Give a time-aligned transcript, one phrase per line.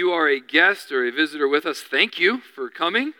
[0.00, 3.12] you are a guest or a visitor with us, thank you for coming.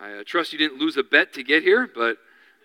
[0.00, 2.16] I uh, trust you didn't lose a bet to get here, but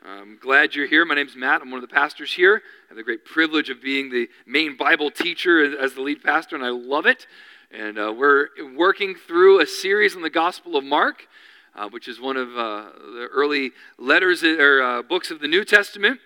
[0.05, 1.03] I'm glad you're here.
[1.05, 1.63] My name's Matt.
[1.63, 2.61] I'm one of the pastors here.
[2.85, 6.55] I have the great privilege of being the main Bible teacher as the lead pastor,
[6.55, 7.25] and I love it.
[7.71, 11.27] And uh, we're working through a series on the Gospel of Mark,
[11.75, 15.65] uh, which is one of uh, the early letters or uh, books of the New
[15.65, 16.19] Testament,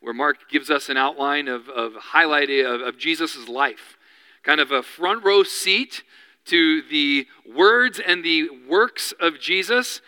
[0.00, 3.98] where Mark gives us an outline of, of highlighting of, of Jesus' life,
[4.42, 6.04] kind of a front row seat
[6.46, 10.00] to the words and the works of Jesus.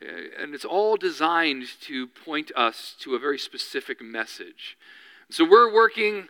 [0.00, 0.06] Uh,
[0.40, 4.76] and it's all designed to point us to a very specific message.
[5.30, 6.28] So we're working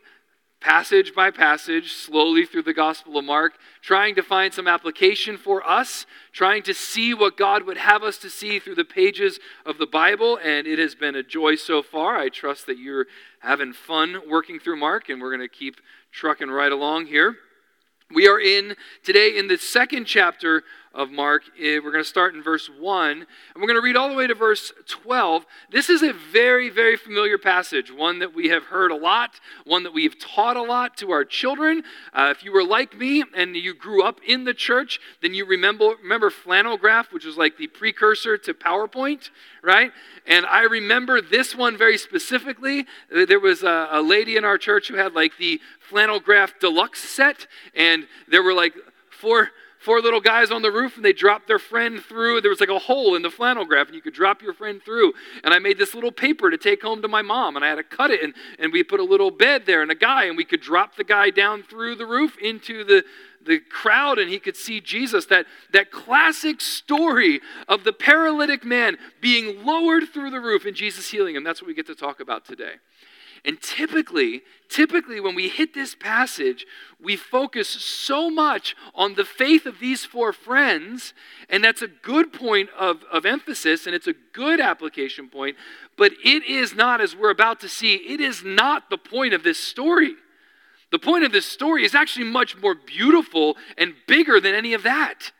[0.62, 5.68] passage by passage, slowly through the Gospel of Mark, trying to find some application for
[5.68, 9.78] us, trying to see what God would have us to see through the pages of
[9.78, 10.38] the Bible.
[10.42, 12.16] And it has been a joy so far.
[12.16, 13.06] I trust that you're
[13.40, 15.80] having fun working through Mark, and we're going to keep
[16.12, 17.36] trucking right along here.
[18.14, 21.42] We are in today in the second chapter of Mark.
[21.58, 24.14] Eh, we're going to start in verse 1, and we're going to read all the
[24.14, 25.46] way to verse 12.
[25.70, 29.84] This is a very, very familiar passage, one that we have heard a lot, one
[29.84, 31.82] that we have taught a lot to our children.
[32.12, 35.46] Uh, if you were like me and you grew up in the church, then you
[35.46, 39.30] remember, remember flannel graph, which was like the precursor to PowerPoint,
[39.62, 39.92] right?
[40.26, 42.86] And I remember this one very specifically.
[43.10, 47.00] There was a, a lady in our church who had like the flannel graph deluxe
[47.00, 48.74] set, and there were like
[49.10, 49.50] four
[49.82, 52.40] four little guys on the roof and they dropped their friend through.
[52.40, 54.80] There was like a hole in the flannel graph and you could drop your friend
[54.82, 55.12] through.
[55.44, 57.76] And I made this little paper to take home to my mom and I had
[57.76, 60.36] to cut it and, and we put a little bed there and a guy and
[60.36, 63.04] we could drop the guy down through the roof into the,
[63.44, 65.26] the crowd and he could see Jesus.
[65.26, 71.10] That, that classic story of the paralytic man being lowered through the roof and Jesus
[71.10, 71.44] healing him.
[71.44, 72.74] That's what we get to talk about today.
[73.44, 76.64] And typically, typically when we hit this passage,
[77.00, 81.12] we focus so much on the faith of these four friends,
[81.48, 85.56] and that's a good point of, of emphasis, and it's a good application point,
[85.96, 89.42] but it is not, as we're about to see, it is not the point of
[89.42, 90.14] this story.
[90.92, 94.84] The point of this story is actually much more beautiful and bigger than any of
[94.84, 95.32] that.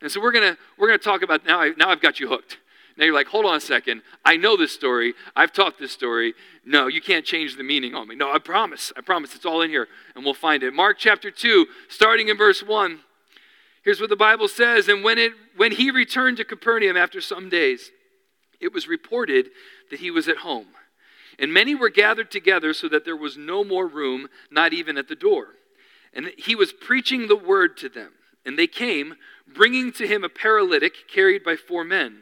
[0.00, 1.60] And so we're gonna we're gonna talk about now.
[1.60, 2.58] I, now I've got you hooked.
[2.96, 4.02] Now you're like, hold on a second.
[4.24, 5.14] I know this story.
[5.34, 6.34] I've taught this story.
[6.64, 8.14] No, you can't change the meaning on me.
[8.14, 8.92] No, I promise.
[8.96, 9.34] I promise.
[9.34, 10.74] It's all in here, and we'll find it.
[10.74, 13.00] Mark chapter 2, starting in verse 1.
[13.82, 14.88] Here's what the Bible says.
[14.88, 17.90] And when, it, when he returned to Capernaum after some days,
[18.60, 19.50] it was reported
[19.90, 20.68] that he was at home.
[21.38, 25.08] And many were gathered together so that there was no more room, not even at
[25.08, 25.48] the door.
[26.12, 28.12] And he was preaching the word to them.
[28.44, 29.14] And they came,
[29.52, 32.21] bringing to him a paralytic carried by four men.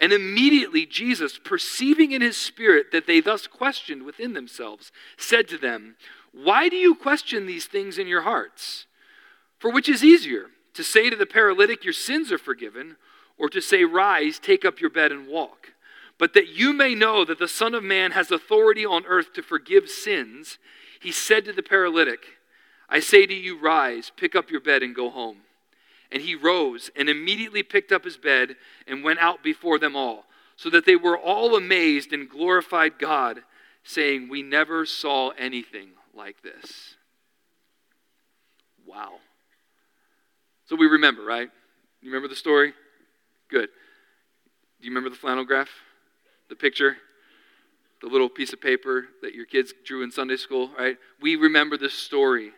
[0.00, 5.58] And immediately Jesus, perceiving in his spirit that they thus questioned within themselves, said to
[5.58, 5.96] them,
[6.32, 8.86] Why do you question these things in your hearts?
[9.58, 12.96] For which is easier, to say to the paralytic, Your sins are forgiven,
[13.38, 15.72] or to say, Rise, take up your bed and walk?
[16.18, 19.42] But that you may know that the Son of Man has authority on earth to
[19.42, 20.58] forgive sins,
[21.00, 22.20] he said to the paralytic,
[22.88, 25.38] I say to you, Rise, pick up your bed, and go home.
[26.12, 28.56] And he rose and immediately picked up his bed
[28.86, 30.24] and went out before them all,
[30.56, 33.42] so that they were all amazed and glorified God,
[33.82, 36.96] saying, We never saw anything like this.
[38.86, 39.14] Wow.
[40.66, 41.48] So we remember, right?
[42.02, 42.74] You remember the story?
[43.48, 43.68] Good.
[44.80, 45.70] Do you remember the flannel graph?
[46.48, 46.96] The picture?
[48.00, 50.98] The little piece of paper that your kids drew in Sunday school, right?
[51.20, 52.50] We remember this story.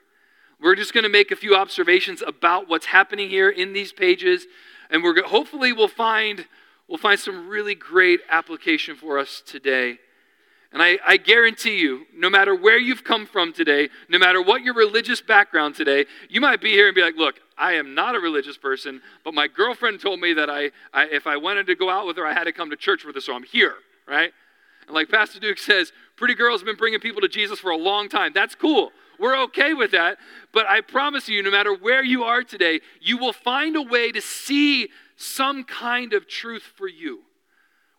[0.61, 4.47] We're just going to make a few observations about what's happening here in these pages,
[4.91, 6.47] and we're hopefully we'll find
[6.89, 9.99] we'll find some really great application for us today.
[10.73, 14.63] And I, I, guarantee you, no matter where you've come from today, no matter what
[14.63, 18.17] your religious background today, you might be here and be like, look, I am not
[18.17, 21.77] a religious person, but my girlfriend told me that I, I if I wanted to
[21.77, 23.75] go out with her, I had to come to church with her, so I'm here,
[24.09, 24.33] right?
[24.87, 28.09] And like Pastor Duke says, Pretty Girl's been bringing people to Jesus for a long
[28.09, 28.33] time.
[28.35, 28.91] That's cool.
[29.19, 30.19] We're okay with that.
[30.53, 34.13] But I promise you, no matter where you are today, you will find a way
[34.13, 37.23] to see some kind of truth for you.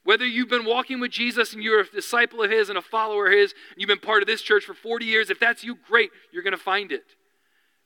[0.03, 3.27] Whether you've been walking with Jesus and you're a disciple of His and a follower
[3.27, 5.75] of His, and you've been part of this church for 40 years, if that's you,
[5.87, 7.05] great, you're going to find it.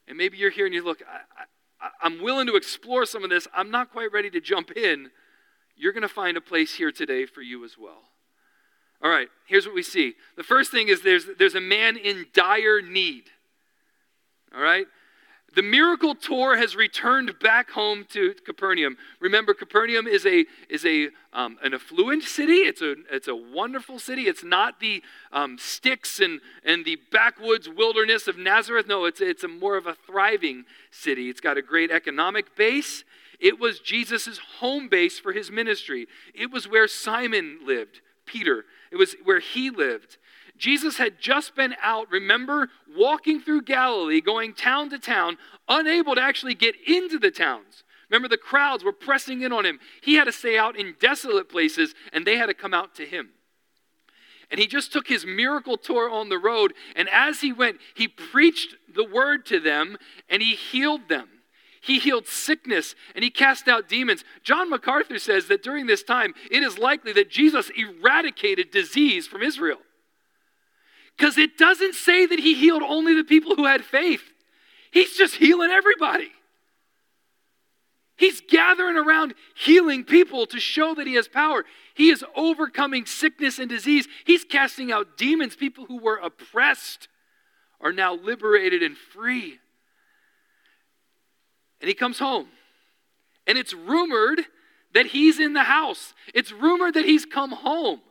[0.08, 1.02] And maybe you're here and you look,
[1.82, 3.48] I, am willing to explore some of this.
[3.54, 5.12] I'm not quite ready to jump in.
[5.78, 8.10] you're going to find a place here today for you as well.
[9.02, 10.16] All right, here's what we see.
[10.36, 13.26] The first thing is there's, there's a man in dire need.
[14.54, 14.86] All right?
[15.56, 18.98] The miracle tour has returned back home to Capernaum.
[19.20, 22.54] Remember, Capernaum is a is a um, an affluent city.
[22.54, 24.24] It's a it's a wonderful city.
[24.24, 28.88] It's not the um, sticks and and the backwoods wilderness of Nazareth.
[28.88, 31.30] No, it's it's a more of a thriving city.
[31.30, 33.04] It's got a great economic base.
[33.40, 36.08] It was Jesus' home base for his ministry.
[36.36, 38.66] It was where Simon lived, Peter.
[38.92, 40.18] It was where he lived.
[40.58, 45.38] Jesus had just been out, remember, walking through Galilee, going town to town,
[45.68, 47.84] unable to actually get into the towns.
[48.10, 49.80] Remember, the crowds were pressing in on him.
[50.02, 53.06] He had to stay out in desolate places, and they had to come out to
[53.06, 53.30] him.
[54.52, 58.08] And he just took his miracle tour on the road, and as he went, he
[58.08, 59.98] preached the word to them,
[60.28, 61.30] and he healed them.
[61.82, 64.24] He healed sickness and he cast out demons.
[64.44, 69.42] John MacArthur says that during this time, it is likely that Jesus eradicated disease from
[69.42, 69.80] Israel.
[71.18, 74.24] Because it doesn't say that he healed only the people who had faith,
[74.92, 76.32] he's just healing everybody.
[78.20, 81.64] He's gathering around healing people to show that he has power.
[81.94, 84.10] He is overcoming sickness and disease.
[84.26, 85.56] He's casting out demons.
[85.56, 87.08] People who were oppressed
[87.80, 89.60] are now liberated and free.
[91.82, 92.48] And he comes home.
[93.48, 94.42] And it's rumored
[94.94, 96.14] that he's in the house.
[96.34, 98.02] It's rumored that he's come home.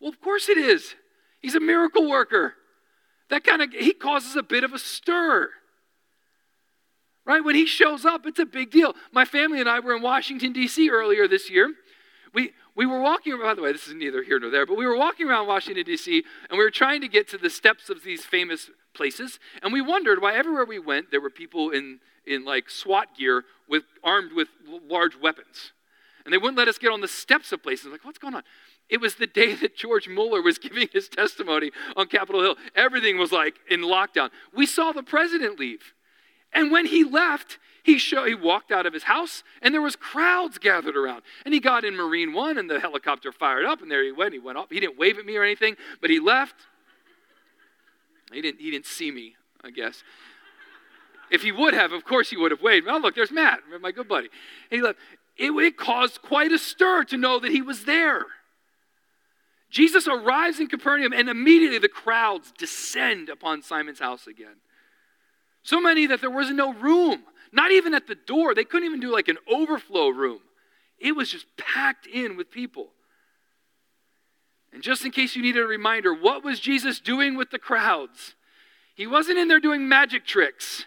[0.00, 0.94] Well, of course it is.
[1.40, 2.54] He's a miracle worker.
[3.28, 5.50] That kind of, he causes a bit of a stir.
[7.24, 7.44] Right?
[7.44, 8.94] When he shows up, it's a big deal.
[9.12, 10.88] My family and I were in Washington, D.C.
[10.88, 11.72] earlier this year.
[12.32, 14.86] We, we were walking, by the way, this is neither here nor there, but we
[14.86, 18.04] were walking around Washington, D.C., and we were trying to get to the steps of
[18.04, 22.44] these famous places, and we wondered why everywhere we went, there were people in, in
[22.44, 24.48] like SWAT gear with, armed with
[24.88, 25.72] large weapons.
[26.24, 27.86] And they wouldn't let us get on the steps of places.
[27.86, 28.42] Like, what's going on?
[28.88, 32.56] It was the day that George Mueller was giving his testimony on Capitol Hill.
[32.74, 34.30] Everything was like in lockdown.
[34.54, 35.94] We saw the president leave.
[36.52, 39.94] And when he left, he, show, he walked out of his house and there was
[39.94, 41.22] crowds gathered around.
[41.44, 44.32] And he got in Marine One and the helicopter fired up and there he went.
[44.32, 44.70] He went off.
[44.70, 46.54] He didn't wave at me or anything, but he left.
[48.32, 50.02] He didn't, he didn't see me, I guess.
[51.30, 52.86] If he would have, of course he would have waved.
[52.88, 54.28] Oh, look, there's Matt, my good buddy.
[54.70, 54.98] And he left.
[55.36, 58.24] It, it caused quite a stir to know that he was there.
[59.70, 64.56] Jesus arrives in Capernaum, and immediately the crowds descend upon Simon's house again.
[65.62, 68.54] So many that there was no room, not even at the door.
[68.54, 70.40] They couldn't even do like an overflow room.
[70.98, 72.88] It was just packed in with people.
[74.72, 78.34] And just in case you needed a reminder, what was Jesus doing with the crowds?
[78.94, 80.86] He wasn't in there doing magic tricks.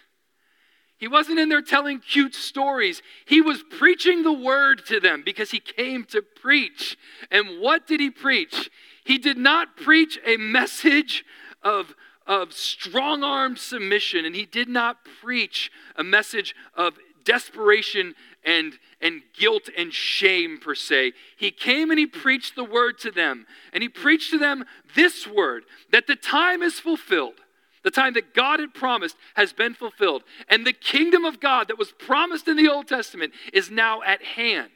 [1.00, 3.00] He wasn't in there telling cute stories.
[3.24, 6.98] He was preaching the word to them because he came to preach.
[7.30, 8.70] And what did he preach?
[9.02, 11.24] He did not preach a message
[11.62, 11.94] of,
[12.26, 18.14] of strong armed submission, and he did not preach a message of desperation
[18.44, 21.14] and, and guilt and shame, per se.
[21.34, 23.46] He came and he preached the word to them.
[23.72, 27.40] And he preached to them this word that the time is fulfilled
[27.82, 30.22] the time that God had promised has been fulfilled.
[30.48, 34.22] And the kingdom of God that was promised in the Old Testament is now at
[34.22, 34.70] hand.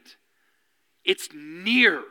[1.04, 2.02] It's near.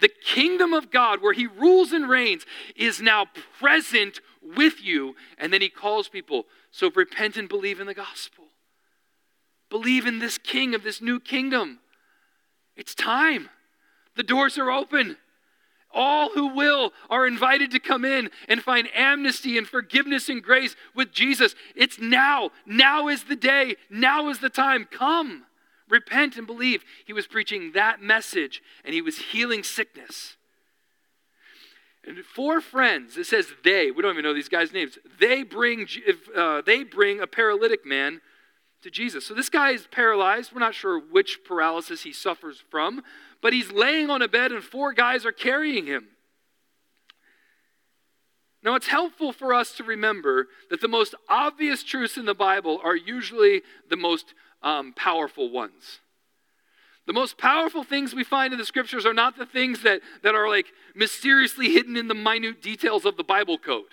[0.00, 3.26] The kingdom of God, where he rules and reigns, is now
[3.60, 5.14] present with you.
[5.38, 8.44] And then he calls people, so repent and believe in the gospel.
[9.70, 11.78] Believe in this king of this new kingdom.
[12.76, 13.48] It's time.
[14.16, 15.16] The doors are open.
[15.94, 20.76] All who will are invited to come in and find amnesty and forgiveness and grace
[20.94, 21.54] with Jesus.
[21.74, 22.50] It's now.
[22.66, 23.76] Now is the day.
[23.90, 24.86] Now is the time.
[24.90, 25.44] Come,
[25.88, 26.84] repent and believe.
[27.04, 30.36] He was preaching that message and he was healing sickness.
[32.04, 35.86] And four friends, it says they, we don't even know these guys' names, they bring,
[36.36, 38.20] uh, they bring a paralytic man
[38.82, 39.24] to Jesus.
[39.24, 40.52] So this guy is paralyzed.
[40.52, 43.02] We're not sure which paralysis he suffers from,
[43.42, 46.06] but he's laying on a bed and four guys are carrying him.
[48.62, 52.80] Now, it's helpful for us to remember that the most obvious truths in the Bible
[52.84, 55.98] are usually the most um, powerful ones.
[57.04, 60.36] The most powerful things we find in the scriptures are not the things that, that
[60.36, 63.90] are like mysteriously hidden in the minute details of the Bible code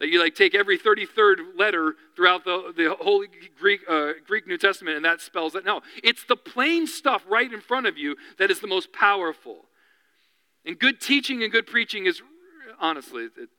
[0.00, 3.28] that you like take every 33rd letter throughout the, the Holy
[3.58, 5.64] Greek, uh, Greek New Testament and that spells it.
[5.64, 9.66] No, it's the plain stuff right in front of you that is the most powerful.
[10.64, 12.22] And good teaching and good preaching is,
[12.80, 13.50] honestly, it,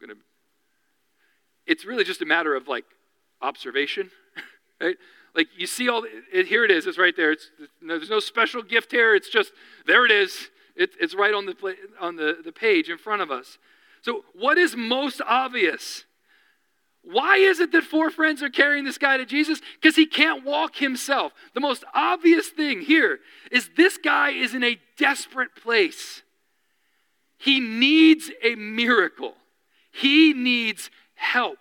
[0.00, 0.14] gonna,
[1.66, 2.84] it's really just a matter of like
[3.40, 4.10] observation,
[4.80, 4.96] right?
[5.34, 7.32] Like you see all, it, here it is, it's right there.
[7.32, 9.52] It's, there's no special gift here, it's just,
[9.86, 10.50] there it is.
[10.76, 13.58] It, it's right on, the, on the, the page in front of us.
[14.02, 16.04] So, what is most obvious?
[17.02, 19.60] Why is it that four friends are carrying this guy to Jesus?
[19.80, 21.32] Because he can't walk himself.
[21.54, 26.22] The most obvious thing here is this guy is in a desperate place.
[27.38, 29.34] He needs a miracle,
[29.92, 31.58] he needs help.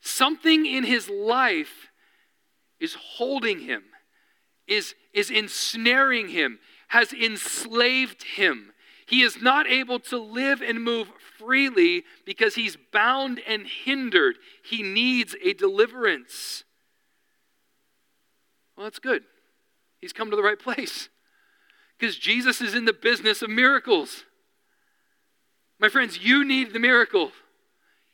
[0.00, 1.90] Something in his life
[2.80, 3.82] is holding him,
[4.66, 6.58] is, is ensnaring him,
[6.88, 8.72] has enslaved him.
[9.10, 14.36] He is not able to live and move freely because he's bound and hindered.
[14.62, 16.62] He needs a deliverance.
[18.76, 19.24] Well, that's good.
[20.00, 21.08] He's come to the right place
[21.98, 24.26] because Jesus is in the business of miracles.
[25.80, 27.32] My friends, you need the miracle.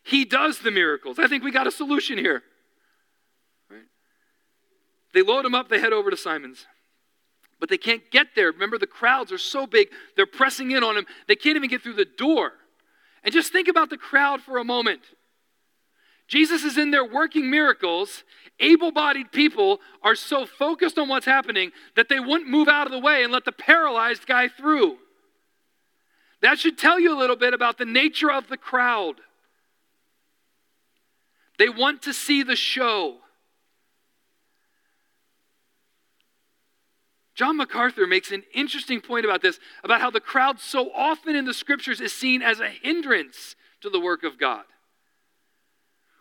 [0.03, 1.19] He does the miracles.
[1.19, 2.43] I think we got a solution here.
[3.71, 3.85] Right?
[5.13, 6.65] They load him up, they head over to Simon's.
[7.59, 8.53] But they can't get there.
[8.53, 11.07] Remember, the crowds are so big, they're pressing in on him.
[11.27, 12.53] They can't even get through the door.
[13.25, 15.01] And just think about the crowd for a moment.
[16.29, 18.25] Jesus is in there working miracles.
[18.59, 22.93] Able bodied people are so focused on what's happening that they wouldn't move out of
[22.93, 24.99] the way and let the paralyzed guy through.
[26.43, 29.17] That should tell you a little bit about the nature of the crowd.
[31.59, 33.19] They want to see the show.
[37.37, 41.45] John MacArthur makes an interesting point about this about how the crowd so often in
[41.45, 44.65] the scriptures is seen as a hindrance to the work of God.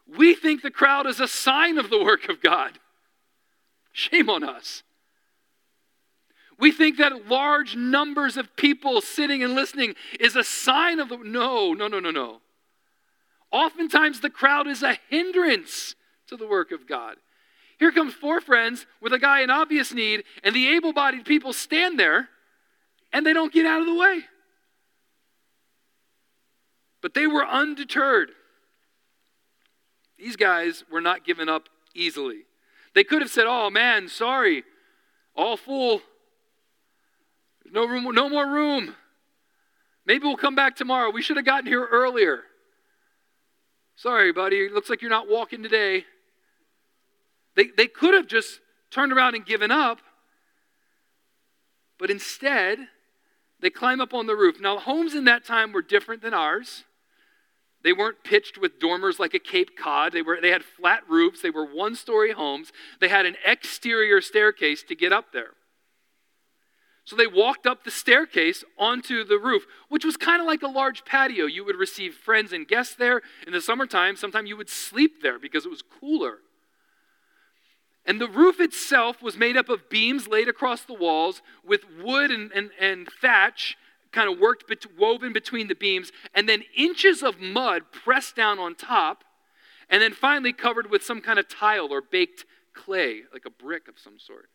[0.06, 2.80] We think the crowd is a sign of the work of God.
[3.94, 4.84] Shame on us.
[6.60, 11.18] We think that large numbers of people sitting and listening is a sign of the.
[11.18, 12.42] No, no, no, no, no.
[13.52, 15.96] Oftentimes the crowd is a hindrance
[16.28, 17.16] to the work of God.
[17.78, 21.54] Here comes four friends with a guy in obvious need, and the able bodied people
[21.54, 22.30] stand there
[23.12, 24.22] and they don't get out of the way.
[27.02, 28.32] But they were undeterred.
[30.18, 32.44] These guys were not given up easily.
[32.94, 34.64] They could have said, Oh man, sorry,
[35.36, 36.02] all full.
[37.72, 38.96] No room, no more room.
[40.06, 41.10] Maybe we'll come back tomorrow.
[41.10, 42.44] We should have gotten here earlier.
[43.96, 44.70] Sorry, buddy.
[44.70, 46.06] Looks like you're not walking today.
[47.56, 48.60] They, they could have just
[48.92, 50.00] turned around and given up,
[51.98, 52.80] but instead,
[53.62, 54.60] they climb up on the roof.
[54.60, 56.84] Now, homes in that time were different than ours.
[57.84, 60.12] They weren't pitched with dormers like a Cape Cod.
[60.12, 61.42] They, were, they had flat roofs.
[61.42, 62.72] They were one story homes.
[63.00, 65.52] They had an exterior staircase to get up there.
[67.06, 70.68] So they walked up the staircase onto the roof, which was kind of like a
[70.68, 71.46] large patio.
[71.46, 73.22] You would receive friends and guests there.
[73.46, 76.40] In the summertime, sometimes you would sleep there because it was cooler.
[78.06, 82.30] And the roof itself was made up of beams laid across the walls with wood
[82.30, 83.76] and, and, and thatch
[84.12, 88.58] kind of worked bet- woven between the beams, and then inches of mud pressed down
[88.58, 89.24] on top,
[89.90, 93.88] and then finally covered with some kind of tile or baked clay, like a brick
[93.88, 94.50] of some sort.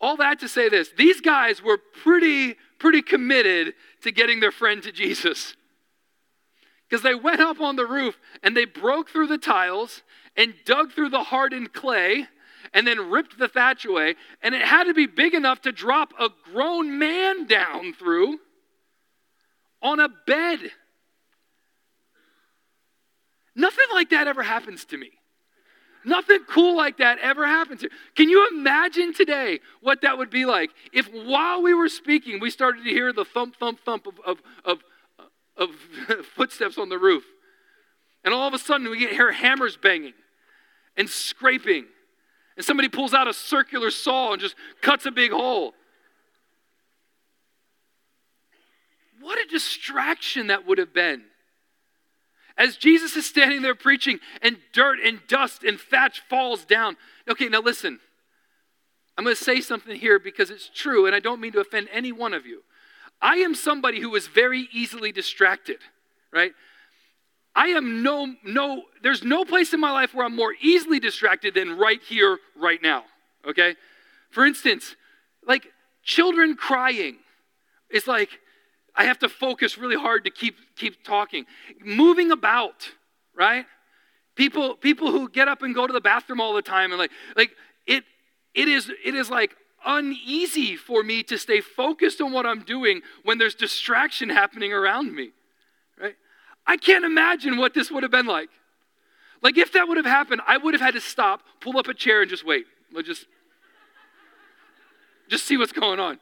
[0.00, 4.82] All that to say this these guys were pretty, pretty committed to getting their friend
[4.82, 5.54] to Jesus.
[6.92, 10.02] Because they went up on the roof and they broke through the tiles
[10.36, 12.26] and dug through the hardened clay
[12.74, 14.14] and then ripped the thatch away.
[14.42, 18.40] And it had to be big enough to drop a grown man down through
[19.80, 20.58] on a bed.
[23.56, 25.12] Nothing like that ever happens to me.
[26.04, 27.90] Nothing cool like that ever happens here.
[28.16, 32.50] Can you imagine today what that would be like if while we were speaking, we
[32.50, 34.78] started to hear the thump, thump, thump of, of, of,
[35.56, 35.70] of
[36.34, 37.24] footsteps on the roof?
[38.24, 40.14] And all of a sudden, we get hear hammers banging
[40.96, 41.86] and scraping.
[42.56, 45.74] And somebody pulls out a circular saw and just cuts a big hole.
[49.20, 51.22] What a distraction that would have been.
[52.58, 56.96] As Jesus is standing there preaching, and dirt and dust and thatch falls down.
[57.28, 57.98] Okay, now listen.
[59.16, 61.88] I'm going to say something here because it's true, and I don't mean to offend
[61.92, 62.62] any one of you.
[63.22, 65.78] I am somebody who is very easily distracted,
[66.32, 66.52] right?
[67.54, 71.54] I am no, no, there's no place in my life where I'm more easily distracted
[71.54, 73.04] than right here, right now.
[73.46, 73.76] Okay?
[74.30, 74.96] For instance,
[75.46, 75.68] like
[76.02, 77.18] children crying.
[77.90, 78.30] It's like
[78.94, 81.46] I have to focus really hard to keep keep talking.
[81.84, 82.90] Moving about,
[83.34, 83.66] right?
[84.34, 87.10] People people who get up and go to the bathroom all the time and like
[87.36, 87.50] like
[87.86, 88.04] it
[88.54, 93.02] it is it is like uneasy for me to stay focused on what I'm doing
[93.24, 95.30] when there's distraction happening around me.
[96.00, 96.14] Right?
[96.66, 98.50] I can't imagine what this would have been like.
[99.42, 101.94] Like, if that would have happened, I would have had to stop, pull up a
[101.94, 102.64] chair, and just wait.
[102.92, 103.26] Let's just,
[105.28, 106.20] just see what's going on.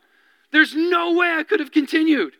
[0.52, 2.34] There's no way I could have continued.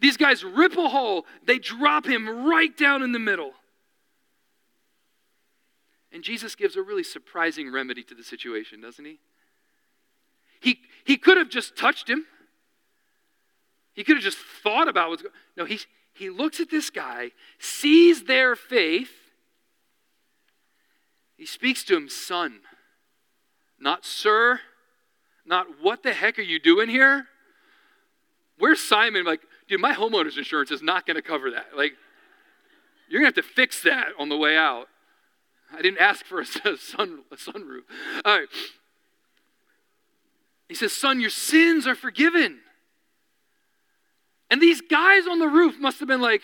[0.00, 3.52] These guys rip a hole, they drop him right down in the middle.
[6.12, 9.18] And Jesus gives a really surprising remedy to the situation, doesn't he?
[10.66, 12.24] He, he could have just touched him.
[13.92, 15.78] He could have just thought about what's going No, he,
[16.12, 17.30] he looks at this guy,
[17.60, 19.12] sees their faith.
[21.36, 22.62] He speaks to him, son,
[23.78, 24.58] not sir,
[25.44, 27.26] not what the heck are you doing here?
[28.58, 29.24] Where's Simon?
[29.24, 31.76] Like, dude, my homeowner's insurance is not going to cover that.
[31.76, 31.92] Like,
[33.08, 34.88] you're going to have to fix that on the way out.
[35.72, 36.44] I didn't ask for a,
[36.76, 37.82] sun, a sunroof.
[38.24, 38.48] All right.
[40.68, 42.58] He says, Son, your sins are forgiven.
[44.50, 46.42] And these guys on the roof must have been like,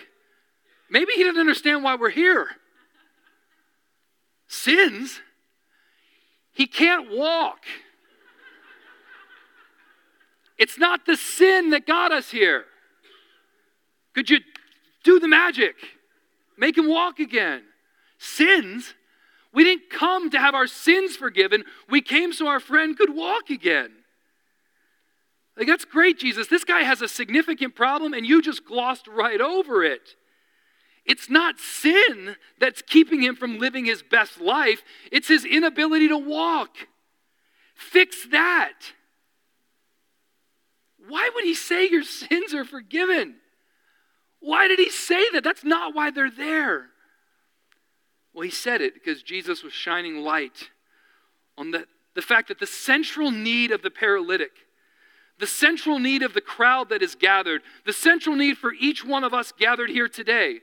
[0.90, 2.48] maybe he didn't understand why we're here.
[4.48, 5.20] Sins?
[6.52, 7.60] He can't walk.
[10.58, 12.64] It's not the sin that got us here.
[14.14, 14.40] Could you
[15.02, 15.74] do the magic?
[16.58, 17.62] Make him walk again.
[18.18, 18.94] Sins?
[19.52, 21.64] We didn't come to have our sins forgiven.
[21.88, 23.90] We came so our friend could walk again.
[25.56, 26.48] Like, that's great, Jesus.
[26.48, 30.16] This guy has a significant problem and you just glossed right over it.
[31.04, 36.18] It's not sin that's keeping him from living his best life, it's his inability to
[36.18, 36.70] walk.
[37.74, 38.92] Fix that.
[41.08, 43.36] Why would he say your sins are forgiven?
[44.40, 45.44] Why did he say that?
[45.44, 46.86] That's not why they're there.
[48.34, 50.70] Well, he said it because Jesus was shining light
[51.58, 54.52] on the, the fact that the central need of the paralytic,
[55.42, 59.24] the central need of the crowd that is gathered, the central need for each one
[59.24, 60.60] of us gathered here today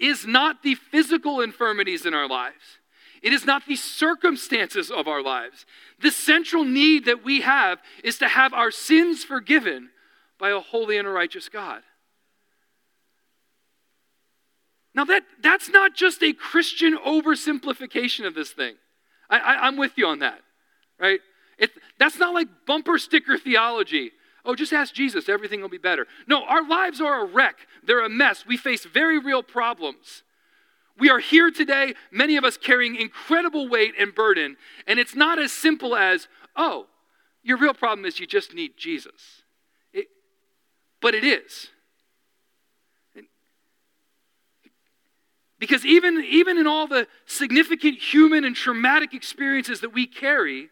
[0.00, 2.80] is not the physical infirmities in our lives.
[3.22, 5.64] It is not the circumstances of our lives.
[6.02, 9.90] The central need that we have is to have our sins forgiven
[10.40, 11.82] by a holy and a righteous God.
[14.92, 18.74] Now, that, that's not just a Christian oversimplification of this thing.
[19.30, 20.40] I, am with you on that,
[20.98, 21.20] right?
[21.58, 24.12] It, that's not like bumper sticker theology.
[24.46, 26.06] Oh, just ask Jesus, everything will be better.
[26.26, 28.46] No, our lives are a wreck, they're a mess.
[28.46, 30.22] We face very real problems.
[30.98, 34.56] We are here today, many of us carrying incredible weight and burden,
[34.86, 36.86] and it's not as simple as, oh,
[37.42, 39.42] your real problem is you just need Jesus.
[39.92, 40.06] It,
[41.02, 41.68] but it is.
[45.58, 50.68] Because even, even in all the significant human and traumatic experiences that we carry,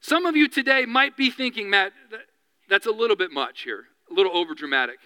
[0.00, 1.92] some of you today might be thinking, Matt,
[2.68, 4.98] that's a little bit much here, a little over dramatic.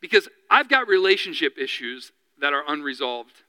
[0.00, 3.42] Because I've got relationship issues that are unresolved.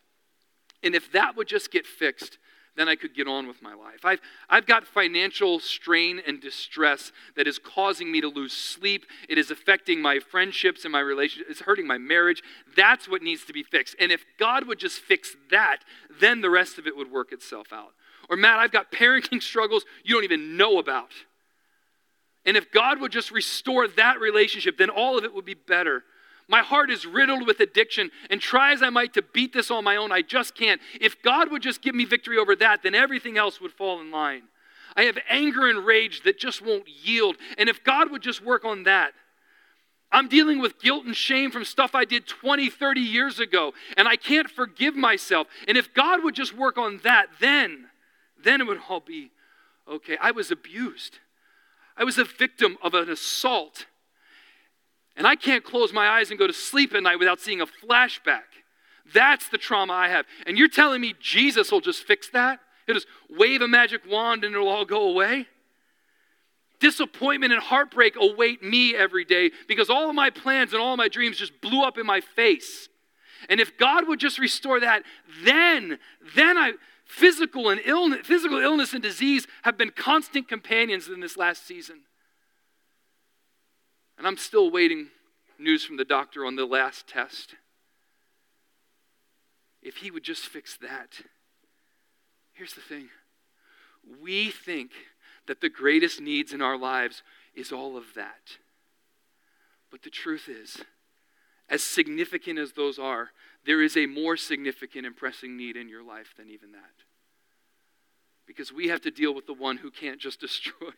[0.84, 2.40] And if that would just get fixed,
[2.76, 4.06] then I could get on with my life.
[4.06, 9.06] I've, I've got financial strain and distress that is causing me to lose sleep.
[9.28, 11.52] It is affecting my friendships and my relationships.
[11.52, 12.42] It's hurting my marriage.
[12.78, 13.96] That's what needs to be fixed.
[14.00, 15.80] And if God would just fix that,
[16.22, 17.94] then the rest of it would work itself out.
[18.30, 21.12] Or, Matt, I've got parenting struggles you don't even know about.
[22.50, 26.04] And if God would just restore that relationship, then all of it would be better.
[26.48, 29.84] My heart is riddled with addiction, and try as I might to beat this on
[29.84, 30.82] my own, I just can't.
[31.00, 34.10] If God would just give me victory over that, then everything else would fall in
[34.10, 34.46] line.
[34.96, 37.36] I have anger and rage that just won't yield.
[37.60, 39.12] And if God would just work on that,
[40.12, 44.08] I'm dealing with guilt and shame from stuff I did 20, 30 years ago, and
[44.08, 45.46] I can't forgive myself.
[45.68, 47.90] And if God would just work on that, then,
[48.44, 49.30] then it would all be
[49.88, 50.18] okay.
[50.20, 51.20] I was abused.
[52.00, 53.86] I was a victim of an assault.
[55.18, 57.66] And I can't close my eyes and go to sleep at night without seeing a
[57.66, 58.48] flashback.
[59.14, 60.26] That's the trauma I have.
[60.48, 62.60] And you're telling me Jesus will just fix that?
[62.86, 65.48] He'll just wave a magic wand and it'll all go away?
[66.80, 71.10] Disappointment and heartbreak await me every day because all of my plans and all my
[71.10, 72.88] dreams just blew up in my face.
[73.50, 75.04] And if God would just restore that,
[75.44, 76.00] then,
[76.36, 76.74] then I,
[77.10, 82.02] physical and illness, physical illness and disease have been constant companions in this last season.
[84.18, 85.08] And I'm still waiting
[85.58, 87.56] news from the doctor on the last test.
[89.82, 91.22] If he would just fix that.
[92.54, 93.10] Here's the thing
[94.22, 94.92] we think
[95.48, 97.24] that the greatest needs in our lives
[97.56, 98.58] is all of that.
[99.90, 100.78] But the truth is,
[101.70, 103.32] as significant as those are,
[103.66, 107.04] there is a more significant and pressing need in your life than even that.
[108.48, 110.92] Because we have to deal with the one who can't just destroy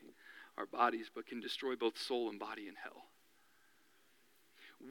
[0.57, 3.05] our bodies, but can destroy both soul and body in hell.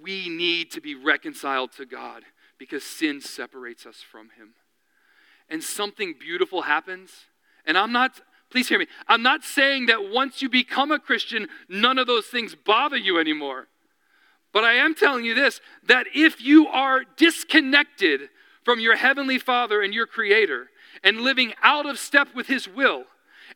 [0.02, 2.22] We need to be reconciled to God
[2.59, 4.54] because sin separates us from Him.
[5.48, 7.11] and something beautiful happens,
[7.64, 11.48] and I'm not, please hear me, I'm not saying that once you become a Christian,
[11.68, 13.66] none of those things bother you anymore.
[14.52, 18.28] But I am telling you this that if you are disconnected
[18.64, 20.68] from your Heavenly Father and your Creator
[21.02, 23.04] and living out of step with His will,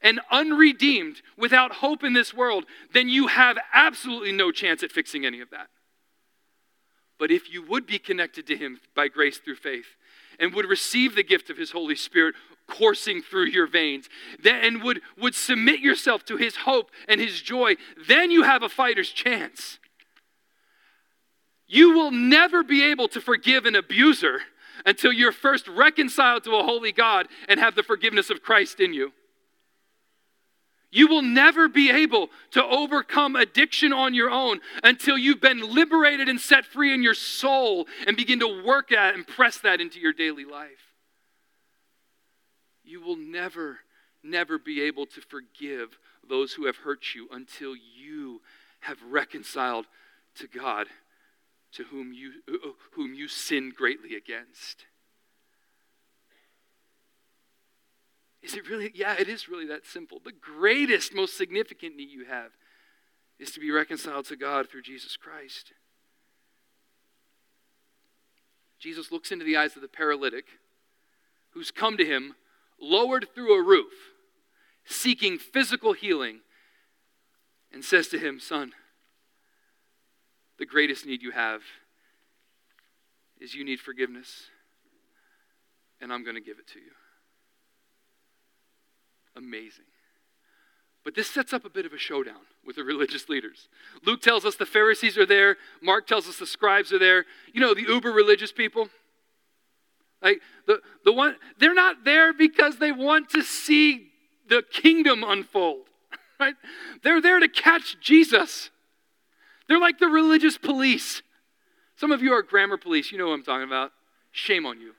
[0.03, 5.25] and unredeemed without hope in this world, then you have absolutely no chance at fixing
[5.25, 5.69] any of that.
[7.19, 9.97] But if you would be connected to Him by grace through faith
[10.39, 12.35] and would receive the gift of His Holy Spirit
[12.67, 14.09] coursing through your veins,
[14.43, 17.77] then, and would, would submit yourself to His hope and His joy,
[18.09, 19.79] then you have a fighter's chance.
[21.67, 24.41] You will never be able to forgive an abuser
[24.85, 28.93] until you're first reconciled to a holy God and have the forgiveness of Christ in
[28.93, 29.13] you.
[30.95, 36.29] You will never be able to overcome addiction on your own until you've been liberated
[36.29, 39.99] and set free in your soul and begin to work at and press that into
[39.99, 40.93] your daily life.
[42.85, 43.79] You will never,
[44.23, 45.99] never be able to forgive
[46.29, 48.41] those who have hurt you until you
[48.81, 49.87] have reconciled
[50.37, 50.87] to God,
[51.75, 54.87] to whom you, uh, whom you sinned greatly against.
[58.43, 58.93] Is it really?
[58.95, 60.21] Yeah, it is really that simple.
[60.23, 62.53] The greatest, most significant need you have
[63.39, 65.73] is to be reconciled to God through Jesus Christ.
[68.79, 70.45] Jesus looks into the eyes of the paralytic
[71.51, 72.35] who's come to him
[72.79, 73.93] lowered through a roof,
[74.85, 76.41] seeking physical healing,
[77.73, 78.73] and says to him, Son,
[80.59, 81.63] the greatest need you have
[83.41, 84.45] is you need forgiveness,
[86.01, 86.93] and I'm going to give it to you
[89.37, 89.85] amazing.
[91.05, 93.69] But this sets up a bit of a showdown with the religious leaders.
[94.07, 97.27] Luke tells us the Pharisees are there, Mark tells us the scribes are there.
[97.53, 98.89] You know, the uber religious people.
[100.23, 104.09] Like the, the one they're not there because they want to see
[104.49, 105.87] the kingdom unfold.
[106.41, 106.57] Right?
[107.05, 108.71] They're there to catch Jesus.
[109.69, 111.23] They're like the religious police.
[111.97, 113.93] Some of you are grammar police, you know what I'm talking about.
[114.33, 114.93] Shame on you.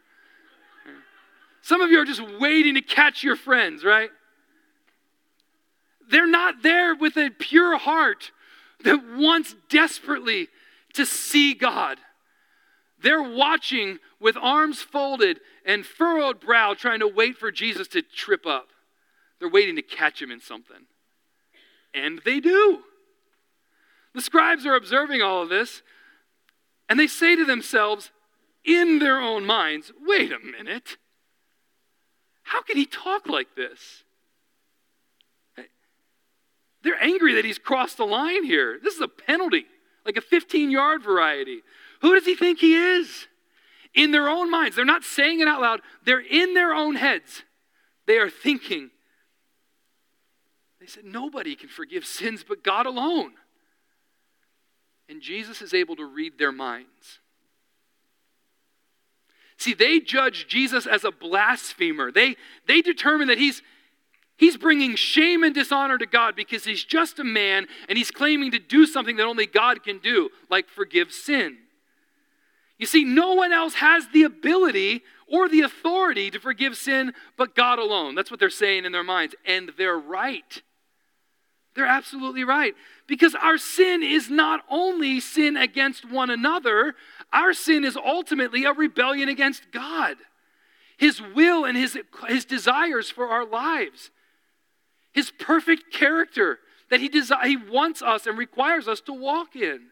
[1.62, 4.10] Some of you are just waiting to catch your friends, right?
[6.10, 8.32] They're not there with a pure heart
[8.84, 10.47] that wants desperately
[10.93, 11.97] to see God.
[13.01, 18.45] They're watching with arms folded and furrowed brow, trying to wait for Jesus to trip
[18.45, 18.69] up.
[19.39, 20.86] They're waiting to catch him in something.
[21.93, 22.84] And they do.
[24.15, 25.82] The scribes are observing all of this,
[26.88, 28.12] and they say to themselves,
[28.63, 30.97] in their own minds, wait a minute.
[32.43, 34.04] How can he talk like this?
[36.82, 38.80] They're angry that he's crossed the line here.
[38.82, 39.65] This is a penalty,
[40.06, 41.62] like a 15 yard variety.
[42.01, 43.28] Who does he think he is?
[43.93, 44.75] In their own minds.
[44.75, 47.43] They're not saying it out loud, they're in their own heads.
[48.06, 48.91] They are thinking.
[50.80, 53.34] They said, Nobody can forgive sins but God alone.
[55.08, 57.20] And Jesus is able to read their minds.
[59.58, 62.12] See, they judge Jesus as a blasphemer.
[62.12, 62.36] They,
[62.68, 63.62] they determine that he's,
[64.38, 68.52] He's bringing shame and dishonor to God because he's just a man and he's claiming
[68.52, 71.58] to do something that only God can do, like forgive sin.
[72.78, 77.56] You see, no one else has the ability or the authority to forgive sin but
[77.56, 78.15] God alone.
[78.15, 79.36] That's what they're saying in their minds.
[79.46, 80.62] And they're right.
[81.74, 82.74] They're absolutely right.
[83.08, 86.96] Because our sin is not only sin against one another,
[87.32, 90.18] our sin is ultimately a rebellion against God,
[90.98, 94.10] His will and His, his desires for our lives
[95.15, 99.88] his perfect character that he, desi- he wants us and requires us to walk in.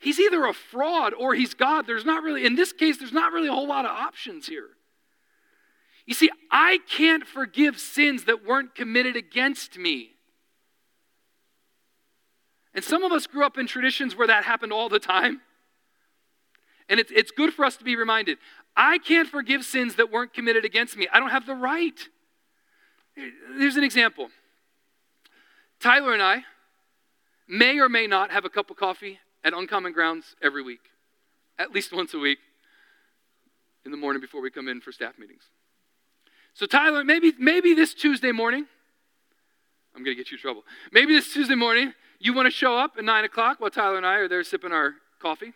[0.00, 1.86] He's either a fraud or he's God.
[1.86, 4.70] There's not really, in this case, there's not really a whole lot of options here.
[6.04, 10.10] You see, I can't forgive sins that weren't committed against me.
[12.74, 15.40] And some of us grew up in traditions where that happened all the time.
[16.88, 18.38] And it's, it's good for us to be reminded
[18.76, 21.08] I can't forgive sins that weren't committed against me.
[21.12, 21.98] I don't have the right.
[23.14, 24.30] Here's an example
[25.80, 26.44] Tyler and I
[27.48, 30.80] may or may not have a cup of coffee at Uncommon Grounds every week,
[31.58, 32.38] at least once a week
[33.84, 35.42] in the morning before we come in for staff meetings.
[36.54, 38.66] So, Tyler, maybe, maybe this Tuesday morning,
[39.94, 40.64] I'm going to get you in trouble.
[40.92, 44.06] Maybe this Tuesday morning, you want to show up at 9 o'clock while Tyler and
[44.06, 45.52] I are there sipping our coffee,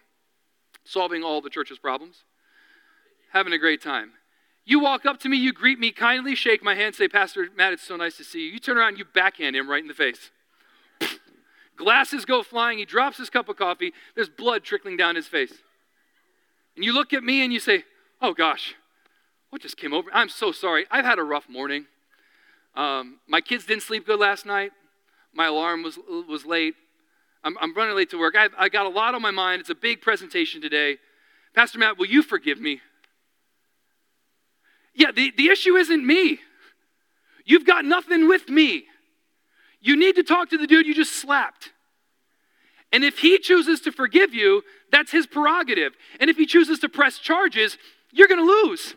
[0.85, 2.25] solving all the church's problems,
[3.33, 4.13] having a great time.
[4.65, 7.73] You walk up to me, you greet me kindly, shake my hand, say, Pastor Matt,
[7.73, 8.53] it's so nice to see you.
[8.53, 10.31] You turn around, you backhand him right in the face.
[11.77, 15.55] Glasses go flying, he drops his cup of coffee, there's blood trickling down his face.
[16.77, 17.85] And you look at me and you say,
[18.21, 18.77] Oh gosh,
[19.51, 20.09] what just came over?
[20.15, 20.87] I'm so sorry.
[20.91, 21.87] I've had a rough morning.
[22.75, 24.71] Um, my kids didn't sleep good last night.
[25.35, 26.75] My alarm was, was late.
[27.45, 28.37] I'm, I'm running late to work.
[28.37, 29.61] I've, I got a lot on my mind.
[29.61, 30.99] It's a big presentation today.
[31.55, 32.81] Pastor Matt, will you forgive me?
[34.95, 36.39] Yeah, the, the issue isn't me.
[37.45, 38.85] You've got nothing with me.
[39.81, 41.73] You need to talk to the dude you just slapped.
[42.93, 45.95] And if he chooses to forgive you, that's his prerogative.
[46.21, 47.79] And if he chooses to press charges,
[48.13, 48.95] you're going to lose.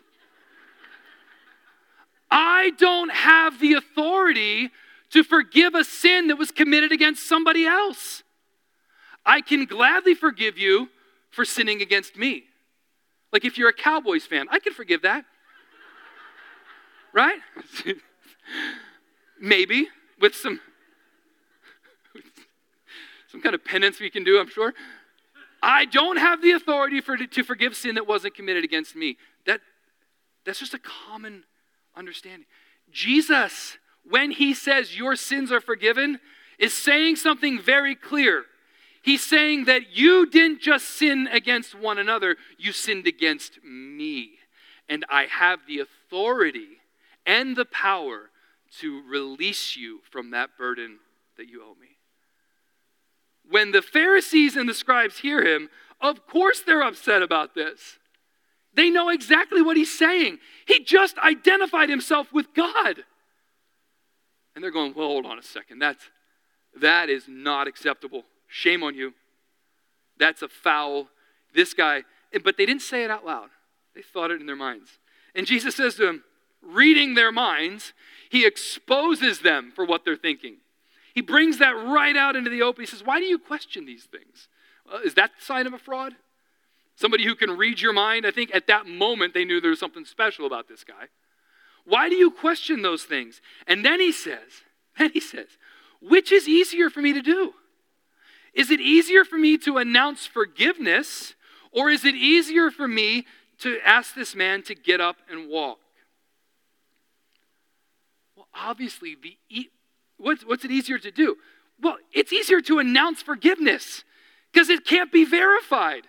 [2.30, 4.70] I don't have the authority
[5.16, 8.22] to forgive a sin that was committed against somebody else.
[9.24, 10.90] I can gladly forgive you
[11.30, 12.44] for sinning against me.
[13.32, 15.24] Like if you're a Cowboys fan, I can forgive that.
[17.14, 17.38] right?
[19.40, 19.88] Maybe
[20.20, 20.60] with some
[23.28, 24.74] some kind of penance we can do, I'm sure.
[25.62, 29.16] I don't have the authority for, to forgive sin that wasn't committed against me.
[29.46, 29.62] That,
[30.44, 31.44] that's just a common
[31.96, 32.46] understanding.
[32.92, 36.20] Jesus, when he says your sins are forgiven,
[36.58, 38.44] is saying something very clear.
[39.02, 44.32] He's saying that you didn't just sin against one another, you sinned against me.
[44.88, 46.80] And I have the authority
[47.24, 48.30] and the power
[48.80, 50.98] to release you from that burden
[51.36, 51.98] that you owe me.
[53.48, 55.68] When the Pharisees and the scribes hear him,
[56.00, 57.98] of course they're upset about this.
[58.74, 60.38] They know exactly what he's saying.
[60.66, 63.04] He just identified himself with God.
[64.56, 65.78] And they're going, well, hold on a second.
[65.78, 66.02] That's,
[66.80, 68.24] that is not acceptable.
[68.48, 69.12] Shame on you.
[70.18, 71.08] That's a foul.
[71.54, 72.04] This guy,
[72.42, 73.50] but they didn't say it out loud.
[73.94, 74.98] They thought it in their minds.
[75.34, 76.24] And Jesus says to them,
[76.62, 77.92] reading their minds,
[78.30, 80.56] he exposes them for what they're thinking.
[81.14, 82.82] He brings that right out into the open.
[82.82, 84.48] He says, Why do you question these things?
[84.90, 86.14] Uh, is that the sign of a fraud?
[86.94, 88.26] Somebody who can read your mind?
[88.26, 91.08] I think at that moment they knew there was something special about this guy.
[91.86, 93.40] Why do you question those things?
[93.66, 94.62] And then he says,
[94.98, 95.46] then he says,
[96.00, 97.52] which is easier for me to do?
[98.54, 101.34] Is it easier for me to announce forgiveness,
[101.72, 103.26] or is it easier for me
[103.58, 105.78] to ask this man to get up and walk?
[108.34, 109.68] Well, obviously, the e-
[110.18, 111.36] What's, what's it easier to do?
[111.80, 114.04] Well, it's easier to announce forgiveness
[114.52, 116.06] because it can't be verified,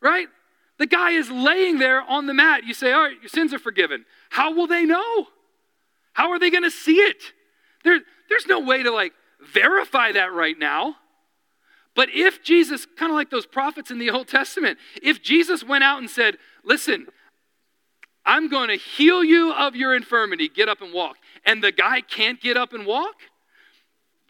[0.00, 0.28] right?
[0.78, 2.64] The guy is laying there on the mat.
[2.64, 4.04] You say, All right, your sins are forgiven.
[4.30, 5.26] How will they know?
[6.12, 7.22] How are they going to see it?
[7.84, 9.12] There, there's no way to like
[9.52, 10.96] verify that right now.
[11.94, 15.84] But if Jesus, kind of like those prophets in the Old Testament, if Jesus went
[15.84, 17.06] out and said, Listen,
[18.24, 22.00] I'm going to heal you of your infirmity, get up and walk, and the guy
[22.00, 23.14] can't get up and walk,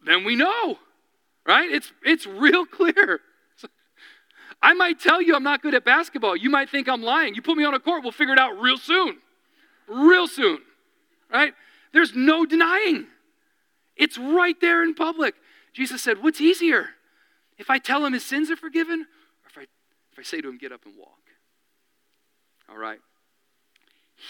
[0.04, 0.78] then we know,
[1.46, 1.70] right?
[1.70, 3.20] It's, it's real clear.
[4.62, 6.36] I might tell you I'm not good at basketball.
[6.36, 7.34] You might think I'm lying.
[7.34, 9.18] You put me on a court, we'll figure it out real soon.
[9.88, 10.58] Real soon,
[11.30, 11.54] right?
[11.92, 13.06] There's no denying.
[13.96, 15.34] It's right there in public.
[15.72, 16.90] Jesus said, What's easier?
[17.58, 20.48] If I tell him his sins are forgiven, or if I, if I say to
[20.48, 21.10] him, Get up and walk?
[22.68, 22.98] All right.